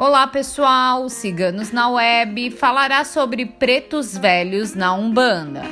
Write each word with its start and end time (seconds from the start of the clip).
Olá 0.00 0.28
pessoal, 0.28 1.08
Ciganos 1.08 1.72
na 1.72 1.90
Web 1.90 2.52
falará 2.52 3.04
sobre 3.04 3.44
pretos 3.44 4.16
velhos 4.16 4.72
na 4.72 4.94
Umbanda. 4.94 5.64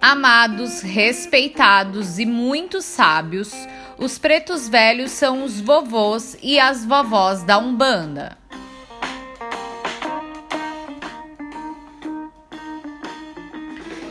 Amados, 0.00 0.80
respeitados 0.80 2.18
e 2.18 2.24
muito 2.24 2.80
sábios, 2.80 3.52
os 3.98 4.18
pretos 4.18 4.66
velhos 4.66 5.10
são 5.10 5.44
os 5.44 5.60
vovôs 5.60 6.38
e 6.42 6.58
as 6.58 6.86
vovós 6.86 7.42
da 7.42 7.58
Umbanda. 7.58 8.38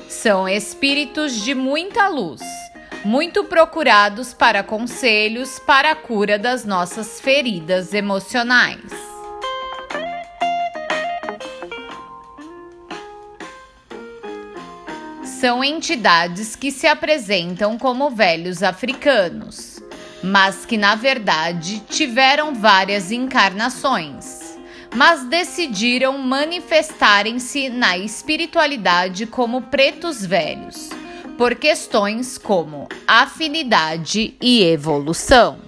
São 0.07 0.47
espíritos 0.47 1.43
de 1.43 1.55
muita 1.55 2.07
luz, 2.07 2.41
muito 3.05 3.43
procurados 3.43 4.33
para 4.33 4.63
conselhos 4.63 5.59
para 5.59 5.91
a 5.91 5.95
cura 5.95 6.39
das 6.39 6.65
nossas 6.65 7.21
feridas 7.21 7.93
emocionais. 7.93 8.81
São 15.23 15.63
entidades 15.63 16.55
que 16.55 16.71
se 16.71 16.87
apresentam 16.87 17.77
como 17.77 18.09
velhos 18.09 18.63
africanos, 18.63 19.79
mas 20.23 20.65
que 20.65 20.75
na 20.75 20.95
verdade 20.95 21.81
tiveram 21.81 22.55
várias 22.55 23.11
encarnações 23.11 24.43
mas 24.95 25.25
decidiram 25.25 26.17
manifestarem-se 26.17 27.67
na 27.67 27.97
espiritualidade 27.97 29.25
como 29.25 29.63
pretos 29.63 30.25
velhos, 30.25 30.89
por 31.37 31.55
questões 31.55 32.37
como 32.37 32.87
afinidade 33.07 34.35
e 34.41 34.63
evolução. 34.63 35.59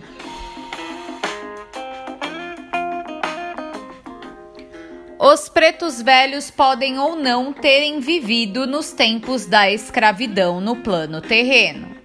Os 5.19 5.49
pretos 5.49 6.01
velhos 6.01 6.51
podem 6.51 6.99
ou 6.99 7.15
não 7.15 7.51
terem 7.51 7.99
vivido 7.99 8.67
nos 8.67 8.91
tempos 8.91 9.45
da 9.45 9.69
escravidão 9.69 10.61
no 10.61 10.75
plano 10.77 11.21
terreno. 11.21 11.97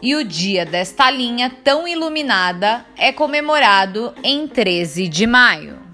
E 0.00 0.14
o 0.14 0.24
dia 0.24 0.64
desta 0.64 1.10
linha 1.10 1.50
tão 1.62 1.86
iluminada 1.86 2.86
é 2.96 3.12
comemorado 3.12 4.14
em 4.22 4.48
13 4.48 5.08
de 5.08 5.26
maio. 5.26 5.91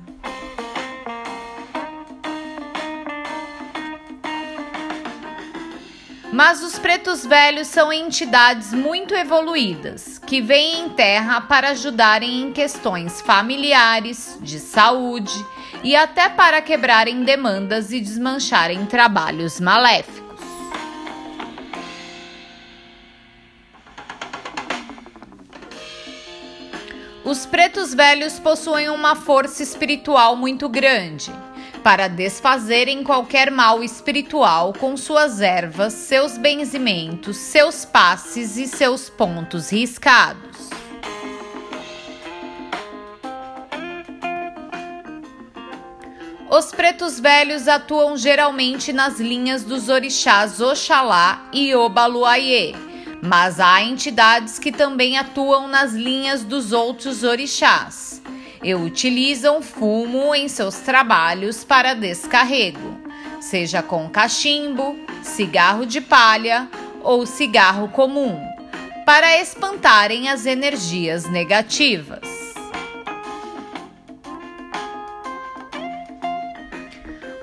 Mas 6.39 6.63
os 6.63 6.79
pretos 6.79 7.27
velhos 7.27 7.67
são 7.67 7.93
entidades 7.93 8.73
muito 8.73 9.13
evoluídas, 9.13 10.21
que 10.21 10.41
vêm 10.41 10.83
em 10.83 10.89
terra 10.89 11.41
para 11.41 11.71
ajudarem 11.71 12.43
em 12.43 12.53
questões 12.53 13.21
familiares, 13.21 14.39
de 14.41 14.61
saúde 14.61 15.35
e 15.83 15.97
até 15.97 16.29
para 16.29 16.63
quebrarem 16.63 17.25
demandas 17.25 17.91
e 17.91 17.99
desmancharem 17.99 18.87
trabalhos 18.87 19.59
maléficos. 19.59 20.41
Os 27.25 27.47
pretos 27.47 27.93
velhos 27.93 28.39
possuem 28.39 28.89
uma 28.91 29.17
força 29.17 29.61
espiritual 29.61 30.37
muito 30.37 30.69
grande 30.69 31.33
para 31.79 32.09
desfazerem 32.09 33.03
qualquer 33.03 33.51
mal 33.51 33.83
espiritual 33.83 34.73
com 34.73 34.97
suas 34.97 35.41
ervas, 35.41 35.93
seus 35.93 36.37
benzimentos, 36.37 37.37
seus 37.37 37.85
passes 37.85 38.57
e 38.57 38.67
seus 38.67 39.09
pontos 39.09 39.71
riscados. 39.71 40.69
Os 46.51 46.73
pretos 46.73 47.21
velhos 47.21 47.69
atuam 47.69 48.17
geralmente 48.17 48.93
nas 48.93 49.21
linhas 49.21 49.63
dos 49.63 49.89
orixás 49.89 50.61
Oxalá 50.61 51.49
e 51.53 51.75
Obaluayê, 51.75 52.75
mas 53.23 53.61
há 53.61 53.83
entidades 53.83 54.59
que 54.59 54.73
também 54.73 55.19
atuam 55.19 55.69
nas 55.69 55.93
linhas 55.93 56.45
dos 56.45 56.73
outros 56.73 57.23
orixás 57.23 58.18
e 58.63 58.75
utilizam 58.75 59.63
fumo 59.63 60.35
em 60.35 60.49
seus 60.49 60.77
trabalhos 60.77 61.65
para 61.65 61.95
descarrego, 61.95 62.99
seja 63.41 63.83
com 63.83 64.09
cachimbo, 64.09 64.97
cigarro 65.23 65.87
de 65.87 66.01
palha 66.01 66.69
ou 67.03 67.25
cigarro 67.27 67.89
comum, 67.89 68.39
para 69.07 69.41
espantarem 69.41 70.29
as 70.29 70.47
energias 70.47 71.25
negativas. 71.31 72.39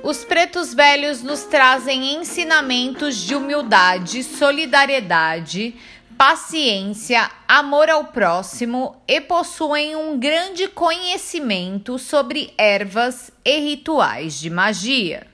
Os 0.04 0.24
pretos 0.24 0.72
velhos 0.72 1.24
nos 1.24 1.46
trazem 1.46 2.14
ensinamentos 2.14 3.18
de 3.18 3.34
humildade, 3.34 4.24
solidariedade, 4.24 5.74
paciência, 6.18 7.30
amor 7.46 7.90
ao 7.90 8.06
próximo 8.06 8.96
e 9.08 9.20
possuem 9.20 9.96
um 9.96 10.18
grande 10.18 10.68
conhecimento 10.68 12.00
sobre 12.00 12.54
ervas 12.58 13.32
e 13.44 13.60
rituais 13.60 14.40
de 14.40 14.50
magia. 14.50 15.28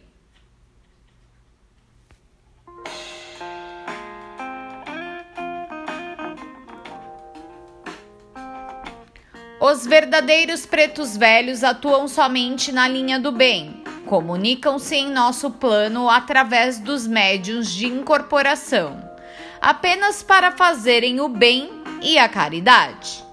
Os 9.59 9.85
verdadeiros 9.85 10.65
pretos 10.65 11.15
velhos 11.15 11.63
atuam 11.63 12.07
somente 12.07 12.71
na 12.71 12.87
linha 12.87 13.19
do 13.19 13.31
bem. 13.31 13.83
Comunicam-se 14.07 14.95
em 14.95 15.11
nosso 15.11 15.51
plano 15.51 16.09
através 16.09 16.79
dos 16.79 17.05
médiums 17.05 17.71
de 17.71 17.85
incorporação 17.85 19.10
apenas 19.61 20.23
para 20.23 20.51
fazerem 20.51 21.21
o 21.21 21.29
bem 21.29 21.69
e 22.01 22.17
a 22.17 22.27
caridade. 22.27 23.23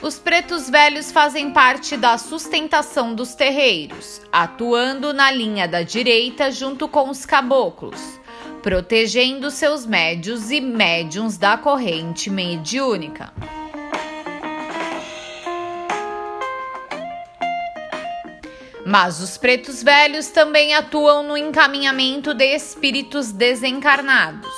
Os 0.00 0.20
pretos 0.20 0.70
velhos 0.70 1.10
fazem 1.10 1.50
parte 1.50 1.96
da 1.96 2.16
sustentação 2.16 3.12
dos 3.12 3.34
terreiros, 3.34 4.20
atuando 4.30 5.12
na 5.12 5.32
linha 5.32 5.66
da 5.66 5.82
direita 5.82 6.52
junto 6.52 6.86
com 6.86 7.10
os 7.10 7.26
caboclos, 7.26 8.20
protegendo 8.62 9.50
seus 9.50 9.84
médios 9.84 10.52
e 10.52 10.60
médiums 10.60 11.36
da 11.36 11.58
corrente 11.58 12.30
mediúnica. 12.30 13.32
Mas 18.88 19.20
os 19.20 19.36
pretos 19.36 19.82
velhos 19.82 20.28
também 20.28 20.72
atuam 20.72 21.24
no 21.24 21.36
encaminhamento 21.36 22.32
de 22.32 22.54
espíritos 22.54 23.32
desencarnados, 23.32 24.48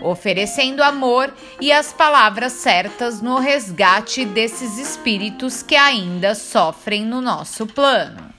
oferecendo 0.00 0.84
amor 0.84 1.34
e 1.60 1.72
as 1.72 1.92
palavras 1.92 2.52
certas 2.52 3.20
no 3.20 3.40
resgate 3.40 4.24
desses 4.24 4.78
espíritos 4.78 5.64
que 5.64 5.74
ainda 5.74 6.36
sofrem 6.36 7.04
no 7.04 7.20
nosso 7.20 7.66
plano. 7.66 8.32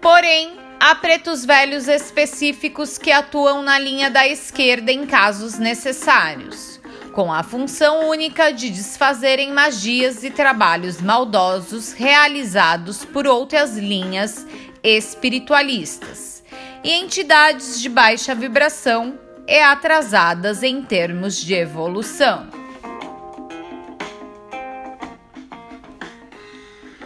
Porém, 0.00 0.56
há 0.80 0.94
pretos 0.94 1.44
velhos 1.44 1.86
específicos 1.86 2.96
que 2.96 3.12
atuam 3.12 3.60
na 3.60 3.78
linha 3.78 4.10
da 4.10 4.26
esquerda 4.26 4.90
em 4.90 5.04
casos 5.04 5.58
necessários 5.58 6.75
com 7.16 7.32
a 7.32 7.42
função 7.42 8.10
única 8.10 8.52
de 8.52 8.68
desfazerem 8.68 9.50
magias 9.50 10.22
e 10.22 10.30
trabalhos 10.30 11.00
maldosos 11.00 11.94
realizados 11.94 13.06
por 13.06 13.26
outras 13.26 13.74
linhas 13.74 14.46
espiritualistas 14.84 16.44
e 16.84 16.92
entidades 16.92 17.80
de 17.80 17.88
baixa 17.88 18.34
vibração 18.34 19.18
e 19.48 19.58
atrasadas 19.58 20.62
em 20.62 20.82
termos 20.82 21.42
de 21.42 21.54
evolução. 21.54 22.50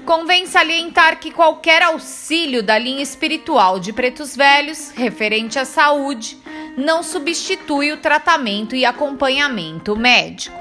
Convém 0.05 0.45
salientar 0.45 1.21
que 1.21 1.31
qualquer 1.31 1.85
auxílio 1.85 2.65
da 2.65 2.77
linha 2.77 3.01
espiritual 3.05 3.79
de 3.79 3.93
pretos 3.93 4.35
velhos 4.35 4.91
referente 4.91 5.57
à 5.57 5.65
saúde 5.65 6.37
não 6.81 7.03
substitui 7.03 7.93
o 7.93 7.99
tratamento 7.99 8.75
e 8.75 8.85
acompanhamento 8.85 9.95
médico. 9.95 10.59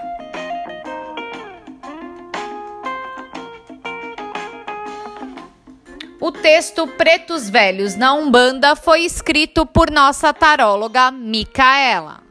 O 6.21 6.31
texto 6.31 6.85
Pretos 6.85 7.49
Velhos 7.49 7.95
na 7.95 8.13
Umbanda 8.13 8.75
foi 8.75 9.01
escrito 9.01 9.65
por 9.65 9.89
nossa 9.89 10.33
taróloga 10.33 11.09
Micaela. 11.09 12.21